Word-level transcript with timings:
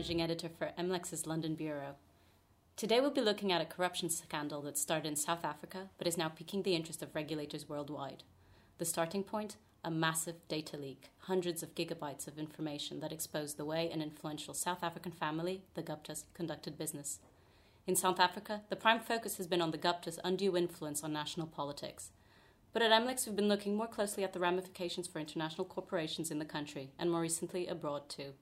managing 0.00 0.22
editor 0.22 0.48
for 0.48 0.72
MLEX's 0.78 1.26
London 1.26 1.54
bureau. 1.54 1.94
Today 2.74 3.00
we'll 3.02 3.10
be 3.10 3.20
looking 3.20 3.52
at 3.52 3.60
a 3.60 3.66
corruption 3.66 4.08
scandal 4.08 4.62
that 4.62 4.78
started 4.78 5.06
in 5.06 5.14
South 5.14 5.44
Africa 5.44 5.90
but 5.98 6.06
is 6.06 6.16
now 6.16 6.30
piquing 6.30 6.62
the 6.62 6.74
interest 6.74 7.02
of 7.02 7.14
regulators 7.14 7.68
worldwide. 7.68 8.22
The 8.78 8.86
starting 8.86 9.22
point? 9.22 9.56
A 9.84 9.90
massive 9.90 10.36
data 10.48 10.78
leak, 10.78 11.10
hundreds 11.18 11.62
of 11.62 11.74
gigabytes 11.74 12.26
of 12.26 12.38
information 12.38 13.00
that 13.00 13.12
exposed 13.12 13.58
the 13.58 13.66
way 13.66 13.90
an 13.90 14.00
influential 14.00 14.54
South 14.54 14.82
African 14.82 15.12
family, 15.12 15.64
the 15.74 15.82
Guptas, 15.82 16.24
conducted 16.32 16.78
business. 16.78 17.18
In 17.86 17.94
South 17.94 18.18
Africa, 18.18 18.62
the 18.70 18.76
prime 18.76 19.00
focus 19.00 19.36
has 19.36 19.46
been 19.46 19.60
on 19.60 19.70
the 19.70 19.76
Guptas' 19.76 20.18
undue 20.24 20.56
influence 20.56 21.04
on 21.04 21.12
national 21.12 21.46
politics. 21.46 22.08
But 22.72 22.80
at 22.80 22.90
MLEX, 22.90 23.26
we've 23.26 23.36
been 23.36 23.48
looking 23.48 23.76
more 23.76 23.86
closely 23.86 24.24
at 24.24 24.32
the 24.32 24.40
ramifications 24.40 25.06
for 25.06 25.18
international 25.18 25.66
corporations 25.66 26.30
in 26.30 26.38
the 26.38 26.46
country, 26.46 26.92
and 26.98 27.10
more 27.10 27.20
recently 27.20 27.66
abroad 27.66 28.08
too. 28.08 28.32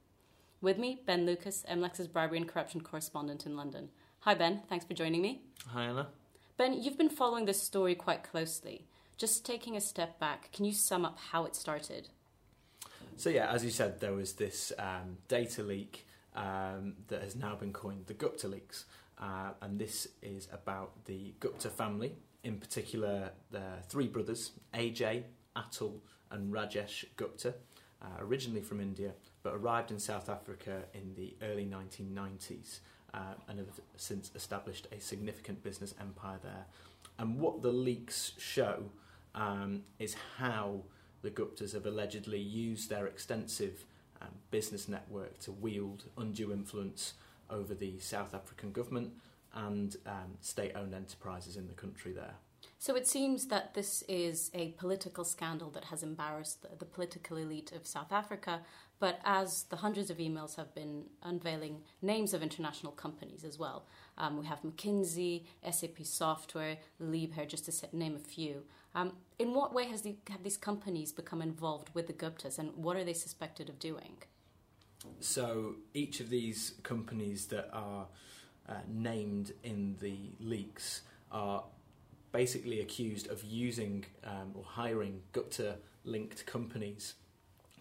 With 0.61 0.77
me, 0.77 1.03
Ben 1.07 1.25
Lucas, 1.25 1.65
MLEX's 1.71 2.09
bribery 2.09 2.39
and 2.39 2.49
corruption 2.49 2.81
correspondent 2.81 3.47
in 3.47 3.57
London. 3.57 3.91
Hi, 4.21 4.35
Ben. 4.35 4.63
Thanks 4.69 4.85
for 4.85 4.93
joining 4.93 5.23
me. 5.23 5.43
Hi, 5.69 5.85
Anna. 5.85 6.09
Ben, 6.57 6.83
you've 6.83 6.99
been 6.99 7.09
following 7.09 7.45
this 7.45 7.63
story 7.63 7.95
quite 7.95 8.25
closely. 8.25 8.85
Just 9.17 9.47
taking 9.47 9.77
a 9.77 9.81
step 9.81 10.19
back, 10.19 10.51
can 10.53 10.65
you 10.65 10.73
sum 10.73 11.05
up 11.05 11.17
how 11.31 11.45
it 11.45 11.55
started? 11.55 12.09
So, 13.17 13.31
yeah, 13.31 13.53
as 13.53 13.65
you 13.65 13.71
said, 13.71 14.01
there 14.01 14.15
was 14.15 14.33
this 14.33 14.73
um, 14.81 15.19
data 15.29 15.63
leak 15.63 16.05
um, 16.35 16.95
that 17.07 17.23
has 17.23 17.37
now 17.37 17.55
been 17.55 17.73
coined 17.73 18.07
the 18.07 18.15
Gupta 18.15 18.49
leaks. 18.49 18.87
Uh, 19.17 19.51
and 19.63 19.79
this 19.79 20.09
is 20.23 20.49
about 20.53 21.05
the 21.05 21.35
Gupta 21.39 21.71
family, 21.71 22.17
in 22.43 22.59
particular, 22.59 23.31
the 23.53 23.63
three 23.89 24.09
brothers, 24.09 24.53
Ajay, 24.75 25.23
Atul, 25.57 26.01
and 26.33 26.53
Rajesh 26.53 27.05
Gupta, 27.17 27.55
uh, 28.03 28.07
originally 28.21 28.61
from 28.61 28.81
India, 28.81 29.13
but 29.49 29.57
arrived 29.57 29.91
in 29.91 29.99
South 29.99 30.29
Africa 30.29 30.83
in 30.93 31.15
the 31.17 31.35
early 31.43 31.65
1990s 31.65 32.81
uh, 33.15 33.33
and 33.49 33.59
have 33.59 33.81
since 33.97 34.31
established 34.35 34.87
a 34.93 35.01
significant 35.01 35.63
business 35.63 35.95
empire 35.99 36.39
there. 36.43 36.67
And 37.19 37.41
what 37.41 37.63
the 37.63 37.73
leaks 37.73 38.33
show 38.37 38.91
um, 39.35 39.85
is 39.99 40.15
how 40.37 40.83
the 41.23 41.31
Guptas 41.31 41.73
have 41.73 41.87
allegedly 41.87 42.39
used 42.39 42.91
their 42.91 43.07
extensive 43.07 43.87
um, 44.21 44.29
business 44.51 44.87
network 44.87 45.39
to 45.41 45.53
wield 45.53 46.05
undue 46.19 46.53
influence 46.53 47.15
over 47.49 47.75
the 47.75 47.99
South 48.01 48.35
African 48.35 48.71
government 48.71 49.13
and 49.55 49.97
um, 50.05 50.37
state 50.43 50.73
owned 50.75 50.93
enterprises 50.93 51.57
in 51.57 51.69
the 51.69 51.73
country 51.73 52.13
there. 52.13 52.35
So 52.81 52.95
it 52.95 53.09
seems 53.09 53.47
that 53.47 53.75
this 53.75 54.05
is 54.09 54.53
a 54.55 54.69
political 54.79 55.25
scandal 55.25 55.69
that 55.71 55.87
has 55.87 56.05
embarrassed 56.05 56.63
the, 56.63 56.69
the, 56.79 56.85
political 56.85 57.37
elite 57.37 57.73
of 57.73 57.87
South 57.87 58.13
Africa. 58.13 58.61
But 59.01 59.21
as 59.25 59.65
the 59.65 59.77
hundreds 59.77 60.11
of 60.11 60.19
emails 60.19 60.55
have 60.57 60.73
been 60.77 61.05
unveiling 61.25 61.83
names 62.03 62.35
of 62.35 62.43
international 62.43 62.93
companies 62.93 63.43
as 63.43 63.59
well, 63.59 63.87
um, 64.17 64.39
we 64.39 64.47
have 64.47 64.63
McKinsey, 64.63 65.45
SAP 65.69 66.05
Software, 66.05 66.79
Liebherr, 67.03 67.49
just 67.49 67.65
to 67.65 67.97
name 67.97 68.15
a 68.15 68.21
few. 68.21 68.63
Um, 68.95 69.13
in 69.41 69.55
what 69.55 69.75
way 69.75 69.87
has 69.87 70.03
the, 70.03 70.17
have 70.31 70.45
these 70.45 70.57
companies 70.57 71.11
become 71.13 71.43
involved 71.43 71.91
with 71.95 72.07
the 72.07 72.13
Guptas, 72.13 72.59
and 72.59 72.75
what 72.77 72.97
are 72.97 73.05
they 73.05 73.13
suspected 73.13 73.69
of 73.69 73.79
doing? 73.81 74.19
So 75.21 75.77
each 75.95 76.21
of 76.21 76.31
these 76.31 76.75
companies 76.83 77.47
that 77.47 77.71
are 77.73 78.07
uh, 78.69 78.75
named 78.89 79.53
in 79.63 79.97
the 80.01 80.33
leaks 80.41 81.03
are 81.31 81.65
basically 82.33 82.81
accused 82.81 83.29
of 83.29 83.43
using 83.45 84.05
um, 84.25 84.53
or 84.55 84.65
hiring 84.65 85.23
Gupta 85.33 85.77
linked 86.05 86.47
companies 86.47 87.15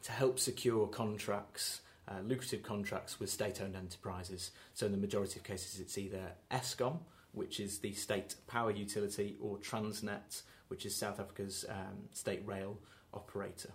to 0.04 0.12
help 0.12 0.40
secure 0.40 0.88
contracts, 0.88 1.82
uh, 2.08 2.22
lucrative 2.24 2.64
contracts 2.64 3.20
with 3.20 3.30
state 3.30 3.62
owned 3.62 3.76
enterprises. 3.76 4.52
So, 4.74 4.86
in 4.86 4.92
the 4.92 4.98
majority 4.98 5.40
of 5.40 5.44
cases, 5.44 5.80
it's 5.80 5.98
either 5.98 6.32
Eskom, 6.52 7.00
which 7.34 7.60
is 7.60 7.80
the 7.80 7.94
state 7.94 8.36
power 8.48 8.72
utility, 8.72 9.36
or 9.42 9.58
Transnet, 9.58 10.42
which 10.70 10.86
is 10.86 10.96
South 10.96 11.20
Africa's 11.20 11.66
um, 11.70 12.08
state 12.14 12.42
rail 12.46 12.78
operator. 13.14 13.72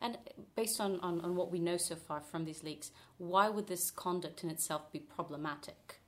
And 0.00 0.18
based 0.56 0.80
on, 0.80 1.00
on, 1.00 1.20
on 1.20 1.36
what 1.36 1.50
we 1.50 1.58
know 1.58 1.76
so 1.76 1.96
far 1.96 2.20
from 2.20 2.44
these 2.44 2.62
leaks, 2.62 2.90
why 3.18 3.48
would 3.48 3.66
this 3.66 3.90
conduct 3.90 4.44
in 4.44 4.50
itself 4.50 4.92
be 4.92 4.98
problematic? 4.98 6.00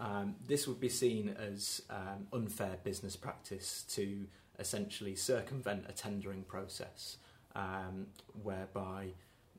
Um, 0.00 0.36
this 0.46 0.66
would 0.66 0.80
be 0.80 0.88
seen 0.88 1.34
as 1.38 1.82
um, 1.90 2.26
unfair 2.32 2.78
business 2.82 3.16
practice 3.16 3.84
to 3.90 4.26
essentially 4.58 5.14
circumvent 5.14 5.84
a 5.88 5.92
tendering 5.92 6.42
process, 6.42 7.18
um, 7.54 8.06
whereby 8.42 9.08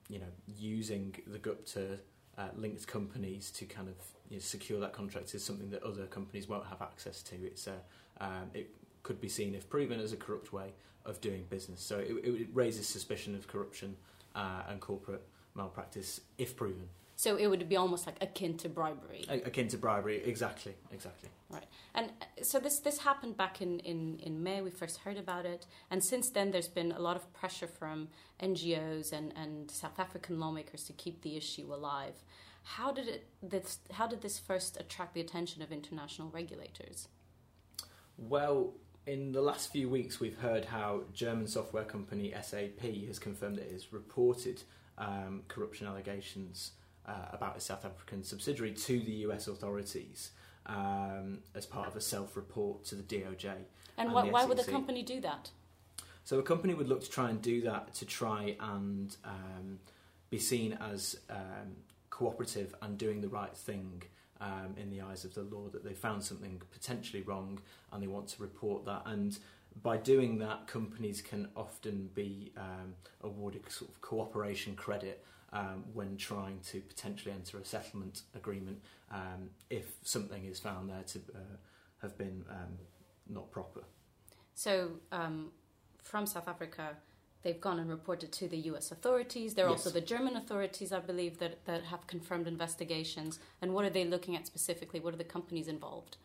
you 0.09 0.19
know 0.19 0.31
using 0.57 1.15
the 1.27 1.37
Gupta 1.37 1.99
uh, 2.37 2.47
linked 2.55 2.87
companies 2.87 3.51
to 3.51 3.65
kind 3.65 3.87
of 3.87 3.95
you 4.29 4.37
know, 4.37 4.41
secure 4.41 4.79
that 4.79 4.93
contract 4.93 5.33
is 5.35 5.43
something 5.43 5.69
that 5.69 5.83
other 5.83 6.05
companies 6.05 6.47
won't 6.47 6.65
have 6.65 6.81
access 6.81 7.21
to. 7.23 7.35
It's 7.35 7.67
a, 7.67 7.75
um, 8.19 8.49
it 8.53 8.73
could 9.03 9.21
be 9.21 9.29
seen, 9.29 9.53
if 9.55 9.69
proven, 9.69 9.99
as 9.99 10.13
a 10.13 10.17
corrupt 10.17 10.51
way 10.51 10.73
of 11.05 11.21
doing 11.21 11.45
business. 11.49 11.81
So 11.81 11.99
it, 11.99 12.13
it 12.23 12.47
raises 12.53 12.87
suspicion 12.87 13.35
of 13.35 13.47
corruption 13.47 13.95
uh, 14.35 14.63
and 14.69 14.79
corporate 14.79 15.23
malpractice 15.55 16.21
if 16.37 16.55
proven. 16.55 16.89
So 17.23 17.37
it 17.37 17.47
would 17.47 17.69
be 17.69 17.77
almost 17.77 18.05
like 18.05 18.17
akin 18.19 18.57
to 18.57 18.67
bribery. 18.67 19.23
A- 19.29 19.47
akin 19.47 19.69
to 19.69 19.77
bribery, 19.77 20.21
exactly, 20.25 20.75
exactly. 20.91 21.29
Right, 21.49 21.63
and 21.95 22.11
uh, 22.21 22.43
so 22.43 22.59
this 22.59 22.79
this 22.79 22.97
happened 22.97 23.37
back 23.37 23.61
in, 23.61 23.79
in, 23.79 24.19
in 24.19 24.43
May. 24.43 24.61
We 24.61 24.71
first 24.71 24.97
heard 24.97 25.15
about 25.15 25.45
it, 25.45 25.65
and 25.89 26.03
since 26.03 26.29
then 26.29 26.51
there's 26.51 26.67
been 26.67 26.91
a 26.91 26.99
lot 26.99 27.15
of 27.15 27.31
pressure 27.31 27.67
from 27.67 28.09
NGOs 28.41 29.13
and, 29.13 29.31
and 29.37 29.71
South 29.71 29.99
African 29.99 30.37
lawmakers 30.37 30.83
to 30.83 30.91
keep 30.91 31.21
the 31.21 31.37
issue 31.37 31.73
alive. 31.73 32.25
How 32.63 32.91
did 32.91 33.07
it 33.07 33.25
this 33.41 33.79
How 33.93 34.05
did 34.05 34.21
this 34.21 34.37
first 34.37 34.75
attract 34.77 35.13
the 35.13 35.21
attention 35.21 35.61
of 35.61 35.71
international 35.71 36.29
regulators? 36.29 37.07
Well, 38.17 38.73
in 39.07 39.31
the 39.31 39.41
last 39.41 39.71
few 39.71 39.87
weeks, 39.87 40.19
we've 40.19 40.39
heard 40.39 40.65
how 40.65 41.03
German 41.13 41.47
software 41.47 41.85
company 41.85 42.33
SAP 42.41 42.81
has 43.07 43.17
confirmed 43.17 43.59
that 43.59 43.67
it 43.67 43.71
has 43.71 43.93
reported 43.93 44.61
um, 44.97 45.43
corruption 45.47 45.87
allegations 45.87 46.73
uh, 47.07 47.11
about 47.31 47.57
a 47.57 47.59
South 47.59 47.85
African 47.85 48.23
subsidiary 48.23 48.71
to 48.71 48.99
the 48.99 49.11
US 49.27 49.47
authorities 49.47 50.31
um, 50.65 51.39
as 51.55 51.65
part 51.65 51.87
of 51.87 51.95
a 51.95 52.01
self 52.01 52.35
report 52.35 52.85
to 52.85 52.95
the 52.95 53.03
DOJ. 53.03 53.45
And, 53.97 54.07
and 54.07 54.13
why, 54.13 54.29
why 54.29 54.45
would 54.45 54.57
the 54.57 54.71
company 54.71 55.03
do 55.03 55.21
that? 55.21 55.51
So, 56.23 56.39
a 56.39 56.43
company 56.43 56.73
would 56.73 56.87
look 56.87 57.03
to 57.03 57.09
try 57.09 57.29
and 57.29 57.41
do 57.41 57.61
that 57.61 57.93
to 57.95 58.05
try 58.05 58.55
and 58.59 59.15
um, 59.25 59.79
be 60.29 60.39
seen 60.39 60.77
as 60.81 61.17
um, 61.29 61.75
cooperative 62.09 62.73
and 62.81 62.97
doing 62.97 63.21
the 63.21 63.27
right 63.27 63.55
thing 63.55 64.03
um, 64.39 64.75
in 64.77 64.89
the 64.89 65.01
eyes 65.01 65.25
of 65.25 65.33
the 65.33 65.43
law, 65.43 65.67
that 65.69 65.83
they 65.83 65.93
found 65.93 66.23
something 66.23 66.61
potentially 66.71 67.21
wrong 67.23 67.59
and 67.91 68.01
they 68.01 68.07
want 68.07 68.27
to 68.29 68.41
report 68.41 68.85
that. 68.85 69.03
And 69.05 69.37
by 69.81 69.97
doing 69.97 70.37
that, 70.39 70.67
companies 70.67 71.21
can 71.21 71.47
often 71.55 72.09
be 72.13 72.51
um, 72.57 72.93
awarded 73.21 73.69
sort 73.71 73.91
of 73.91 74.01
cooperation 74.01 74.75
credit 74.75 75.23
um, 75.53 75.83
when 75.93 76.17
trying 76.17 76.59
to 76.71 76.81
potentially 76.81 77.31
enter 77.31 77.57
a 77.59 77.65
settlement 77.65 78.23
agreement 78.35 78.81
um, 79.11 79.49
if 79.69 79.93
something 80.01 80.45
is 80.45 80.59
found 80.59 80.89
there 80.89 81.03
to 81.07 81.19
uh, 81.35 81.55
have 82.01 82.17
been 82.17 82.43
um, 82.49 82.77
not 83.29 83.49
proper. 83.51 83.81
So, 84.55 84.91
um, 85.11 85.51
from 86.01 86.25
South 86.25 86.47
Africa, 86.47 86.97
they've 87.43 87.61
gone 87.61 87.79
and 87.79 87.89
reported 87.89 88.31
to 88.33 88.47
the 88.47 88.57
US 88.57 88.91
authorities. 88.91 89.53
There 89.53 89.65
are 89.65 89.71
yes. 89.71 89.85
also 89.85 89.89
the 89.91 90.05
German 90.05 90.35
authorities, 90.35 90.91
I 90.91 90.99
believe, 90.99 91.39
that, 91.39 91.65
that 91.65 91.83
have 91.85 92.05
confirmed 92.07 92.47
investigations. 92.47 93.39
And 93.61 93.73
what 93.73 93.85
are 93.85 93.89
they 93.89 94.05
looking 94.05 94.35
at 94.35 94.45
specifically? 94.45 94.99
What 94.99 95.13
are 95.13 95.17
the 95.17 95.23
companies 95.23 95.67
involved? 95.67 96.17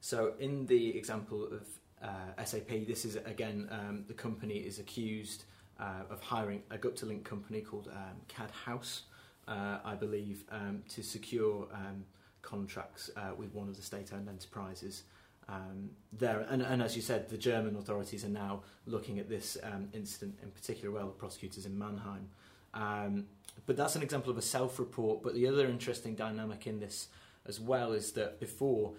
So, 0.00 0.34
in 0.38 0.66
the 0.66 0.96
example 0.96 1.44
of 1.44 1.66
uh, 2.02 2.44
SAP, 2.44 2.86
this 2.86 3.04
is 3.04 3.16
again 3.16 3.68
um, 3.70 4.04
the 4.06 4.14
company 4.14 4.56
is 4.56 4.78
accused 4.78 5.44
uh, 5.78 6.04
of 6.10 6.20
hiring 6.20 6.62
a 6.70 6.78
Gupta 6.78 7.06
Link 7.06 7.24
company 7.24 7.60
called 7.60 7.88
um, 7.92 8.16
CAD 8.28 8.50
House, 8.50 9.02
uh, 9.48 9.78
I 9.84 9.94
believe, 9.94 10.44
um, 10.50 10.82
to 10.90 11.02
secure 11.02 11.66
um, 11.72 12.04
contracts 12.42 13.10
uh, 13.16 13.32
with 13.36 13.52
one 13.54 13.68
of 13.68 13.76
the 13.76 13.82
state-owned 13.82 14.28
enterprises 14.28 15.04
um, 15.48 15.90
there. 16.12 16.46
And, 16.48 16.62
and, 16.62 16.82
as 16.82 16.96
you 16.96 17.02
said, 17.02 17.28
the 17.28 17.38
German 17.38 17.76
authorities 17.76 18.24
are 18.24 18.30
now 18.30 18.62
looking 18.86 19.18
at 19.18 19.28
this 19.28 19.56
um, 19.62 19.88
incident 19.92 20.38
in 20.42 20.50
particular. 20.50 20.92
Well, 20.94 21.06
the 21.06 21.12
prosecutors 21.12 21.66
in 21.66 21.78
Mannheim. 21.78 22.28
Um, 22.74 23.26
but 23.64 23.76
that's 23.76 23.96
an 23.96 24.02
example 24.02 24.30
of 24.30 24.38
a 24.38 24.42
self-report. 24.42 25.22
But 25.22 25.34
the 25.34 25.46
other 25.46 25.66
interesting 25.66 26.14
dynamic 26.14 26.66
in 26.66 26.80
this 26.80 27.08
as 27.46 27.60
well 27.60 27.92
is 27.92 28.12
that 28.12 28.40
before 28.40 28.94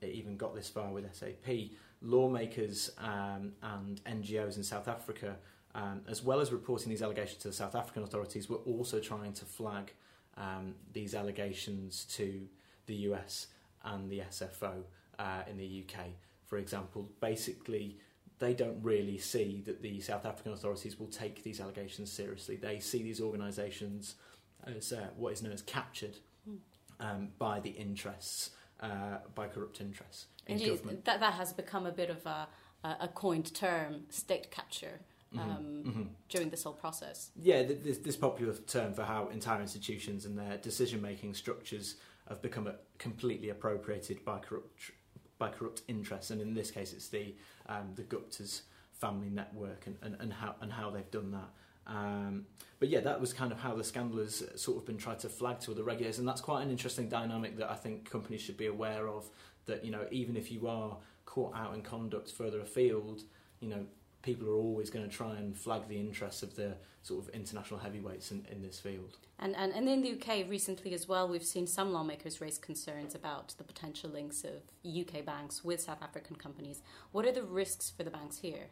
it 0.00 0.08
even 0.08 0.36
got 0.36 0.54
this 0.54 0.68
far 0.68 0.90
with 0.90 1.12
SAP, 1.14 1.70
lawmakers 2.02 2.90
um, 2.98 3.52
and 3.62 4.02
NGOs 4.04 4.56
in 4.56 4.62
South 4.62 4.88
Africa 4.88 5.36
um, 5.74 6.02
as 6.08 6.22
well 6.22 6.40
as 6.40 6.52
reporting 6.52 6.90
these 6.90 7.02
allegations 7.02 7.38
to 7.42 7.48
the 7.48 7.54
South 7.54 7.74
African 7.74 8.02
authorities, 8.02 8.48
we're 8.48 8.56
also 8.58 9.00
trying 9.00 9.32
to 9.34 9.44
flag 9.44 9.92
um, 10.36 10.74
these 10.92 11.14
allegations 11.14 12.04
to 12.16 12.46
the 12.86 12.94
US 12.94 13.48
and 13.84 14.10
the 14.10 14.20
SFO 14.20 14.82
uh, 15.18 15.42
in 15.48 15.56
the 15.56 15.84
UK. 15.84 16.06
For 16.44 16.58
example, 16.58 17.08
basically, 17.20 17.98
they 18.38 18.54
don't 18.54 18.82
really 18.82 19.18
see 19.18 19.62
that 19.66 19.82
the 19.82 20.00
South 20.00 20.26
African 20.26 20.52
authorities 20.52 20.98
will 20.98 21.06
take 21.06 21.42
these 21.42 21.60
allegations 21.60 22.12
seriously. 22.12 22.56
They 22.56 22.78
see 22.78 23.02
these 23.02 23.20
organisations 23.20 24.16
as 24.64 24.92
uh, 24.92 25.08
what 25.16 25.32
is 25.32 25.42
known 25.42 25.52
as 25.52 25.62
captured 25.62 26.16
um, 27.00 27.28
by 27.38 27.60
the 27.60 27.70
interests, 27.70 28.50
uh, 28.80 29.18
by 29.34 29.46
corrupt 29.48 29.80
interests 29.80 30.26
in 30.46 30.58
government. 30.58 31.04
that, 31.04 31.20
that 31.20 31.34
has 31.34 31.52
become 31.52 31.86
a 31.86 31.92
bit 31.92 32.10
of 32.10 32.26
a 32.26 32.48
a 32.84 33.08
coined 33.08 33.54
term, 33.54 34.02
state 34.08 34.50
capture, 34.50 35.00
um, 35.38 35.82
mhm. 35.86 36.06
during 36.28 36.50
this 36.50 36.64
whole 36.64 36.72
process. 36.72 37.30
Yeah, 37.40 37.62
this, 37.62 37.98
this 37.98 38.16
popular 38.16 38.54
term 38.54 38.94
for 38.94 39.02
how 39.02 39.28
entire 39.28 39.60
institutions 39.60 40.24
and 40.24 40.38
their 40.38 40.58
decision-making 40.58 41.34
structures 41.34 41.96
have 42.28 42.42
become 42.42 42.70
completely 42.98 43.48
appropriated 43.48 44.24
by 44.24 44.38
corrupt 44.38 44.92
by 45.38 45.48
corrupt 45.48 45.82
interests, 45.88 46.30
and 46.30 46.40
in 46.40 46.54
this 46.54 46.70
case, 46.70 46.92
it's 46.92 47.08
the 47.08 47.34
um, 47.66 47.92
the 47.96 48.02
Gupta's 48.02 48.62
family 48.92 49.28
network 49.28 49.86
and, 49.86 49.96
and, 50.02 50.16
and 50.20 50.32
how 50.32 50.54
and 50.60 50.72
how 50.72 50.90
they've 50.90 51.10
done 51.10 51.32
that. 51.32 51.50
Um, 51.86 52.46
but 52.78 52.88
yeah, 52.88 53.00
that 53.00 53.20
was 53.20 53.32
kind 53.32 53.50
of 53.50 53.58
how 53.58 53.74
the 53.74 53.82
scandal 53.84 54.18
has 54.18 54.44
sort 54.54 54.78
of 54.78 54.86
been 54.86 54.98
tried 54.98 55.18
to 55.20 55.28
flag 55.28 55.58
to 55.60 55.72
other 55.72 55.82
regulators, 55.82 56.18
and 56.18 56.28
that's 56.28 56.40
quite 56.40 56.62
an 56.62 56.70
interesting 56.70 57.08
dynamic 57.08 57.56
that 57.58 57.70
I 57.70 57.74
think 57.74 58.08
companies 58.08 58.40
should 58.40 58.56
be 58.56 58.66
aware 58.66 59.08
of. 59.08 59.28
That 59.66 59.84
you 59.84 59.90
know, 59.90 60.06
even 60.10 60.36
if 60.36 60.50
you 60.52 60.68
are 60.68 60.96
caught 61.24 61.54
out 61.56 61.74
in 61.74 61.82
conduct 61.82 62.30
further 62.30 62.60
afield, 62.60 63.22
you 63.60 63.68
know, 63.68 63.86
people 64.22 64.48
are 64.48 64.54
always 64.54 64.88
going 64.88 65.08
to 65.08 65.14
try 65.14 65.36
and 65.36 65.56
flag 65.56 65.88
the 65.88 65.98
interests 65.98 66.42
of 66.42 66.54
the 66.54 66.74
sort 67.02 67.24
of 67.26 67.34
international 67.34 67.80
heavyweights 67.80 68.30
in, 68.30 68.46
in 68.50 68.62
this 68.62 68.78
field. 68.78 69.16
And, 69.38 69.56
and, 69.56 69.72
and 69.72 69.88
in 69.88 70.02
the 70.02 70.12
UK 70.12 70.48
recently 70.48 70.94
as 70.94 71.08
well, 71.08 71.28
we've 71.28 71.44
seen 71.44 71.66
some 71.66 71.92
lawmakers 71.92 72.40
raise 72.40 72.58
concerns 72.58 73.14
about 73.14 73.54
the 73.58 73.64
potential 73.64 74.10
links 74.10 74.44
of 74.44 74.62
UK 74.86 75.24
banks 75.24 75.64
with 75.64 75.80
South 75.80 76.02
African 76.02 76.36
companies. 76.36 76.80
What 77.10 77.26
are 77.26 77.32
the 77.32 77.42
risks 77.42 77.90
for 77.90 78.04
the 78.04 78.10
banks 78.10 78.38
here? 78.38 78.66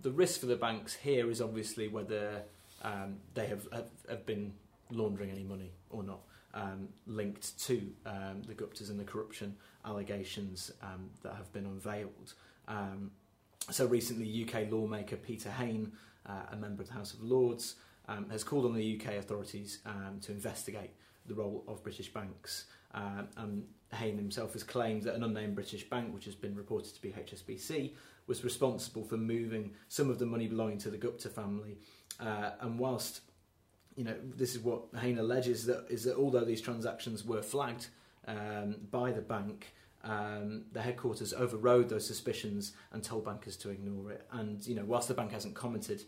The 0.00 0.10
risk 0.10 0.40
for 0.40 0.46
the 0.46 0.56
banks 0.56 0.94
here 0.94 1.30
is 1.30 1.42
obviously 1.42 1.88
whether 1.88 2.42
um, 2.82 3.16
they 3.34 3.46
have, 3.46 3.66
have, 3.72 3.90
have 4.08 4.24
been 4.24 4.54
laundering 4.90 5.30
any 5.30 5.44
money 5.44 5.72
or 5.90 6.02
not, 6.02 6.20
um, 6.54 6.88
linked 7.06 7.58
to 7.66 7.90
um, 8.06 8.42
the 8.46 8.54
Guptas 8.54 8.88
and 8.88 8.98
the 8.98 9.04
corruption 9.04 9.54
allegations 9.84 10.70
um, 10.82 11.10
that 11.22 11.34
have 11.34 11.52
been 11.52 11.66
unveiled. 11.66 12.34
So 13.70 13.84
recently, 13.84 14.44
UK 14.44 14.70
lawmaker 14.70 15.16
Peter 15.16 15.50
Hain, 15.50 15.92
uh, 16.26 16.32
a 16.52 16.56
member 16.56 16.82
of 16.82 16.88
the 16.88 16.94
House 16.94 17.12
of 17.12 17.22
Lords, 17.22 17.74
um, 18.08 18.30
has 18.30 18.42
called 18.42 18.64
on 18.64 18.74
the 18.74 18.98
UK 18.98 19.16
authorities 19.16 19.80
um, 19.84 20.18
to 20.22 20.32
investigate 20.32 20.90
the 21.26 21.34
role 21.34 21.64
of 21.68 21.82
British 21.82 22.12
banks. 22.12 22.64
Um, 22.94 23.28
and 23.36 23.66
Hain 23.92 24.16
himself 24.16 24.54
has 24.54 24.62
claimed 24.62 25.02
that 25.02 25.14
an 25.14 25.22
unnamed 25.22 25.54
British 25.54 25.88
bank, 25.88 26.14
which 26.14 26.24
has 26.24 26.34
been 26.34 26.54
reported 26.54 26.94
to 26.94 27.02
be 27.02 27.10
HSBC, 27.10 27.92
was 28.26 28.42
responsible 28.42 29.04
for 29.04 29.18
moving 29.18 29.72
some 29.88 30.08
of 30.08 30.18
the 30.18 30.26
money 30.26 30.46
belonging 30.46 30.78
to 30.78 30.90
the 30.90 30.96
Gupta 30.96 31.28
family. 31.28 31.76
Uh, 32.18 32.52
and 32.60 32.78
whilst, 32.78 33.20
you 33.96 34.04
know, 34.04 34.16
this 34.34 34.54
is 34.54 34.60
what 34.60 34.84
Hain 34.98 35.18
alleges 35.18 35.66
that 35.66 35.86
is 35.90 36.04
that 36.04 36.16
although 36.16 36.44
these 36.44 36.62
transactions 36.62 37.22
were 37.22 37.42
flagged 37.42 37.88
um, 38.26 38.76
by 38.90 39.12
the 39.12 39.20
bank, 39.20 39.74
um, 40.04 40.64
the 40.72 40.80
headquarters 40.80 41.32
overrode 41.32 41.88
those 41.88 42.06
suspicions 42.06 42.72
and 42.92 43.02
told 43.02 43.24
bankers 43.24 43.56
to 43.58 43.70
ignore 43.70 44.12
it. 44.12 44.26
And 44.32 44.64
you 44.66 44.74
know, 44.74 44.84
whilst 44.84 45.08
the 45.08 45.14
bank 45.14 45.32
hasn't 45.32 45.54
commented 45.54 46.02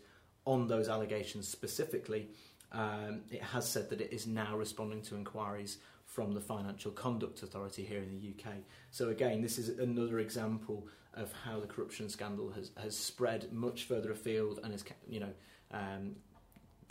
on 0.45 0.67
those 0.67 0.89
allegations 0.89 1.47
specifically, 1.47 2.29
um, 2.71 3.21
it 3.29 3.43
has 3.43 3.67
said 3.67 3.89
that 3.89 4.01
it 4.01 4.13
is 4.13 4.25
now 4.27 4.55
responding 4.55 5.01
to 5.03 5.15
inquiries 5.15 5.77
from 6.05 6.33
the 6.33 6.41
Financial 6.41 6.91
Conduct 6.91 7.43
Authority 7.43 7.83
here 7.83 7.99
in 7.99 8.09
the 8.09 8.33
UK. 8.33 8.55
So 8.91 9.09
again, 9.09 9.41
this 9.41 9.57
is 9.57 9.79
another 9.79 10.19
example 10.19 10.87
of 11.13 11.31
how 11.45 11.59
the 11.59 11.67
corruption 11.67 12.09
scandal 12.09 12.49
has, 12.51 12.71
has 12.81 12.97
spread 12.97 13.51
much 13.51 13.83
further 13.83 14.11
afield 14.11 14.59
and 14.63 14.73
is, 14.73 14.83
you 15.07 15.19
know, 15.19 15.33
um, 15.71 16.15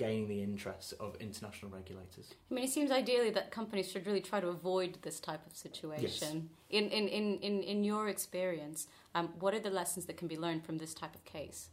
gaining 0.01 0.27
the 0.27 0.43
interest 0.43 0.95
of 0.99 1.15
international 1.21 1.71
regulators. 1.71 2.33
I 2.51 2.55
mean, 2.55 2.65
it 2.65 2.71
seems 2.71 2.91
ideally 2.91 3.29
that 3.31 3.51
companies 3.51 3.91
should 3.91 4.07
really 4.07 4.23
try 4.23 4.41
to 4.41 4.49
avoid 4.49 4.97
this 5.03 5.21
type 5.21 5.45
of 5.47 5.55
situation. 5.55 6.49
In, 6.71 6.85
in, 6.89 7.07
in, 7.07 7.37
in, 7.41 7.63
in 7.63 7.85
your 7.85 8.09
experience, 8.09 8.87
um, 9.15 9.29
what 9.39 9.53
are 9.53 9.61
the 9.61 9.69
lessons 9.69 10.07
that 10.07 10.17
can 10.17 10.27
be 10.27 10.39
learned 10.39 10.65
from 10.65 10.79
this 10.79 10.95
type 10.95 11.15
of 11.15 11.23
case? 11.27 11.69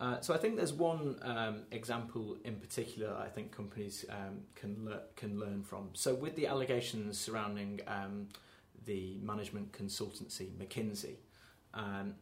Uh, 0.00 0.20
so 0.20 0.34
I 0.34 0.38
think 0.38 0.56
there's 0.56 0.72
one 0.72 1.16
um, 1.22 1.62
example 1.70 2.38
in 2.44 2.56
particular 2.56 3.14
I 3.26 3.28
think 3.28 3.52
companies 3.52 4.04
um, 4.08 4.40
can 4.56 4.72
le- 4.86 5.02
can 5.14 5.38
learn 5.38 5.62
from. 5.62 5.90
So 5.92 6.14
with 6.14 6.34
the 6.36 6.46
allegations 6.46 7.20
surrounding 7.20 7.80
um, 7.86 8.28
the 8.86 9.18
management 9.22 9.70
consultancy 9.72 10.48
McKinsey, 10.60 11.16
um, 11.74 12.14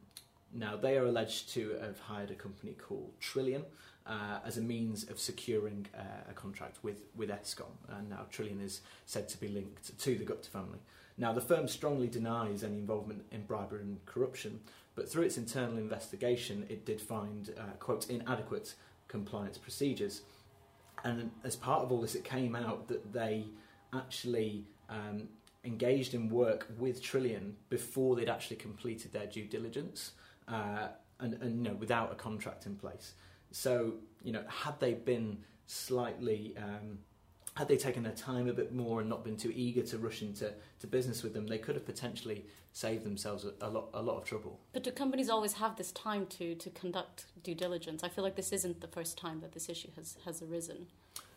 now 0.52 0.76
they 0.76 0.98
are 0.98 1.06
alleged 1.06 1.50
to 1.54 1.78
have 1.80 2.00
hired 2.00 2.30
a 2.32 2.34
company 2.34 2.72
called 2.72 3.12
Trillian 3.20 3.64
uh, 4.08 4.38
as 4.44 4.56
a 4.58 4.62
means 4.62 5.08
of 5.10 5.18
securing 5.18 5.86
uh, 5.96 6.30
a 6.30 6.32
contract 6.32 6.78
with 6.82 7.02
with 7.14 7.30
Eskom, 7.30 7.74
and 7.88 8.08
now 8.10 8.26
Trillian 8.32 8.62
is 8.64 8.80
said 9.06 9.28
to 9.28 9.38
be 9.38 9.48
linked 9.48 9.98
to 9.98 10.14
the 10.16 10.24
Gupta 10.24 10.50
family. 10.50 10.80
Now 11.16 11.32
the 11.32 11.40
firm 11.40 11.68
strongly 11.68 12.08
denies 12.08 12.64
any 12.64 12.78
involvement 12.78 13.24
in 13.32 13.42
bribery 13.42 13.82
and 13.82 14.04
corruption, 14.06 14.60
but 14.94 15.08
through 15.08 15.24
its 15.24 15.36
internal 15.36 15.78
investigation, 15.78 16.66
it 16.68 16.84
did 16.84 17.00
find, 17.00 17.54
uh, 17.58 17.74
quote, 17.78 18.08
inadequate 18.08 18.74
compliance 19.08 19.58
procedures. 19.58 20.22
And 21.04 21.30
as 21.44 21.54
part 21.54 21.82
of 21.82 21.92
all 21.92 22.00
this, 22.00 22.14
it 22.14 22.24
came 22.24 22.56
out 22.56 22.88
that 22.88 23.12
they 23.12 23.46
actually 23.94 24.64
um, 24.88 25.28
engaged 25.64 26.14
in 26.14 26.28
work 26.28 26.66
with 26.78 27.02
Trillian 27.02 27.52
before 27.68 28.16
they'd 28.16 28.28
actually 28.28 28.56
completed 28.56 29.12
their 29.12 29.26
due 29.26 29.44
diligence 29.44 30.12
uh, 30.48 30.88
and, 31.20 31.34
and, 31.34 31.56
you 31.58 31.70
know, 31.70 31.76
without 31.76 32.10
a 32.12 32.14
contract 32.14 32.66
in 32.66 32.76
place. 32.76 33.12
So, 33.50 33.94
you 34.22 34.32
know, 34.32 34.42
had 34.48 34.78
they 34.80 34.94
been 34.94 35.38
slightly 35.66 36.54
um, 36.56 36.98
had 37.58 37.66
they 37.66 37.76
taken 37.76 38.04
their 38.04 38.12
time 38.12 38.48
a 38.48 38.52
bit 38.52 38.72
more 38.72 39.00
and 39.00 39.10
not 39.10 39.24
been 39.24 39.36
too 39.36 39.52
eager 39.52 39.82
to 39.82 39.98
rush 39.98 40.22
into 40.22 40.52
to 40.78 40.86
business 40.86 41.24
with 41.24 41.34
them, 41.34 41.48
they 41.48 41.58
could 41.58 41.74
have 41.74 41.84
potentially 41.84 42.46
saved 42.72 43.04
themselves 43.04 43.44
a, 43.44 43.52
a 43.60 43.68
lot 43.68 43.88
a 43.94 44.00
lot 44.00 44.16
of 44.16 44.24
trouble. 44.24 44.60
But 44.72 44.84
do 44.84 44.92
companies 44.92 45.28
always 45.28 45.54
have 45.54 45.76
this 45.76 45.90
time 45.90 46.26
to, 46.26 46.54
to 46.54 46.70
conduct 46.70 47.26
due 47.42 47.56
diligence? 47.56 48.04
I 48.04 48.08
feel 48.08 48.22
like 48.22 48.36
this 48.36 48.52
isn't 48.52 48.80
the 48.80 48.86
first 48.86 49.18
time 49.18 49.40
that 49.40 49.52
this 49.52 49.68
issue 49.68 49.88
has, 49.96 50.16
has 50.24 50.40
arisen. 50.40 50.86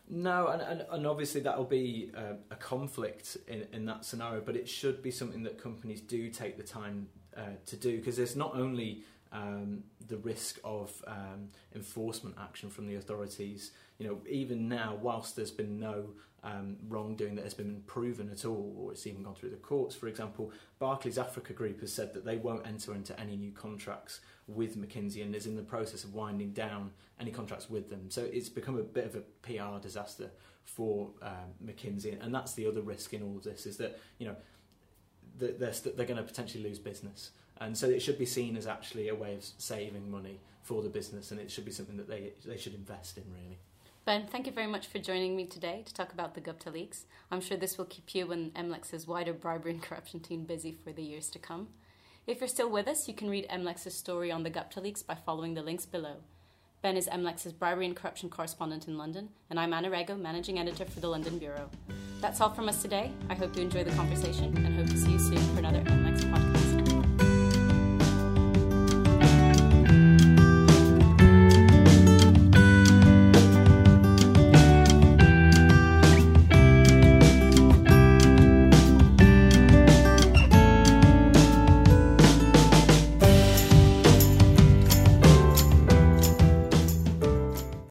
No, 0.08 0.48
and, 0.48 0.62
and, 0.62 0.84
and 0.90 1.06
obviously 1.06 1.40
that'll 1.40 1.64
be 1.64 2.10
uh, 2.16 2.34
a 2.50 2.56
conflict 2.56 3.36
in, 3.48 3.66
in 3.72 3.86
that 3.86 4.04
scenario, 4.04 4.40
but 4.40 4.56
it 4.56 4.68
should 4.68 5.02
be 5.02 5.10
something 5.10 5.42
that 5.44 5.60
companies 5.60 6.00
do 6.00 6.28
take 6.28 6.56
the 6.56 6.62
time 6.62 7.08
uh, 7.36 7.56
to 7.66 7.76
do 7.76 7.96
because 7.96 8.16
there's 8.16 8.36
not 8.36 8.54
only 8.54 9.02
um, 9.32 9.84
the 10.08 10.18
risk 10.18 10.58
of 10.64 11.02
um, 11.06 11.48
enforcement 11.74 12.36
action 12.40 12.70
from 12.70 12.86
the 12.86 12.96
authorities. 12.96 13.72
You 13.98 14.08
know, 14.08 14.18
even 14.28 14.68
now, 14.68 14.98
whilst 15.00 15.36
there's 15.36 15.50
been 15.50 15.78
no 15.78 16.06
um, 16.44 16.76
wrongdoing 16.88 17.36
that 17.36 17.44
has 17.44 17.54
been 17.54 17.82
proven 17.86 18.28
at 18.30 18.44
all, 18.44 18.74
or 18.78 18.92
it's 18.92 19.06
even 19.06 19.22
gone 19.22 19.34
through 19.34 19.50
the 19.50 19.56
courts, 19.56 19.94
for 19.94 20.08
example, 20.08 20.52
Barclays 20.78 21.18
Africa 21.18 21.52
Group 21.52 21.80
has 21.80 21.92
said 21.92 22.12
that 22.14 22.24
they 22.24 22.36
won't 22.36 22.66
enter 22.66 22.94
into 22.94 23.18
any 23.18 23.36
new 23.36 23.52
contracts 23.52 24.20
with 24.48 24.76
McKinsey 24.76 25.22
and 25.22 25.34
is 25.34 25.46
in 25.46 25.56
the 25.56 25.62
process 25.62 26.04
of 26.04 26.14
winding 26.14 26.50
down 26.50 26.90
any 27.20 27.30
contracts 27.30 27.70
with 27.70 27.90
them. 27.90 28.10
So 28.10 28.22
it's 28.22 28.48
become 28.48 28.76
a 28.76 28.82
bit 28.82 29.06
of 29.06 29.14
a 29.14 29.20
PR 29.42 29.80
disaster 29.80 30.30
for 30.64 31.10
um, 31.22 31.54
McKinsey, 31.64 32.22
and 32.22 32.34
that's 32.34 32.54
the 32.54 32.66
other 32.66 32.82
risk 32.82 33.14
in 33.14 33.22
all 33.22 33.36
of 33.36 33.44
this 33.44 33.66
is 33.66 33.76
that 33.78 33.98
you 34.18 34.26
know 34.26 34.36
they're, 35.38 35.72
they're 35.96 36.06
going 36.06 36.16
to 36.16 36.22
potentially 36.22 36.62
lose 36.62 36.78
business. 36.78 37.30
And 37.60 37.76
so 37.76 37.88
it 37.88 38.00
should 38.02 38.18
be 38.18 38.26
seen 38.26 38.56
as 38.56 38.66
actually 38.66 39.08
a 39.08 39.14
way 39.14 39.34
of 39.34 39.44
saving 39.58 40.10
money 40.10 40.40
for 40.62 40.82
the 40.82 40.88
business, 40.88 41.30
and 41.30 41.40
it 41.40 41.50
should 41.50 41.64
be 41.64 41.72
something 41.72 41.96
that 41.96 42.08
they, 42.08 42.32
they 42.44 42.56
should 42.56 42.74
invest 42.74 43.18
in, 43.18 43.24
really. 43.32 43.58
Ben, 44.04 44.26
thank 44.26 44.46
you 44.46 44.52
very 44.52 44.66
much 44.66 44.88
for 44.88 44.98
joining 44.98 45.36
me 45.36 45.46
today 45.46 45.82
to 45.86 45.94
talk 45.94 46.12
about 46.12 46.34
the 46.34 46.40
Gupta 46.40 46.70
leaks. 46.70 47.04
I'm 47.30 47.40
sure 47.40 47.56
this 47.56 47.78
will 47.78 47.84
keep 47.84 48.14
you 48.14 48.32
and 48.32 48.52
MLEX's 48.54 49.06
wider 49.06 49.32
bribery 49.32 49.72
and 49.72 49.82
corruption 49.82 50.18
team 50.18 50.44
busy 50.44 50.72
for 50.72 50.92
the 50.92 51.02
years 51.02 51.28
to 51.30 51.38
come. 51.38 51.68
If 52.26 52.40
you're 52.40 52.48
still 52.48 52.70
with 52.70 52.88
us, 52.88 53.06
you 53.06 53.14
can 53.14 53.30
read 53.30 53.48
MLEX's 53.48 53.94
story 53.94 54.32
on 54.32 54.42
the 54.42 54.50
Gupta 54.50 54.80
leaks 54.80 55.02
by 55.02 55.14
following 55.14 55.54
the 55.54 55.62
links 55.62 55.86
below. 55.86 56.16
Ben 56.82 56.96
is 56.96 57.06
MLEX's 57.08 57.52
bribery 57.52 57.86
and 57.86 57.94
corruption 57.94 58.28
correspondent 58.28 58.88
in 58.88 58.98
London, 58.98 59.28
and 59.50 59.60
I'm 59.60 59.72
Anna 59.72 59.88
Rego, 59.88 60.20
managing 60.20 60.58
editor 60.58 60.84
for 60.84 60.98
the 60.98 61.08
London 61.08 61.38
Bureau. 61.38 61.70
That's 62.22 62.40
all 62.40 62.50
from 62.50 62.68
us 62.68 62.80
today. 62.80 63.10
I 63.28 63.34
hope 63.34 63.56
you 63.56 63.62
enjoy 63.62 63.82
the 63.82 63.90
conversation 63.90 64.56
and 64.64 64.76
hope 64.76 64.86
to 64.90 64.96
see 64.96 65.10
you 65.10 65.18
soon 65.18 65.38
for 65.54 65.58
another 65.58 65.80
MLEX 65.80 66.20
podcast. 66.30 66.61